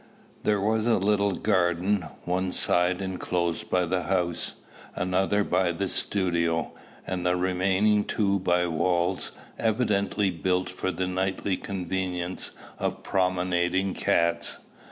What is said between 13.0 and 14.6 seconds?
promenading cats.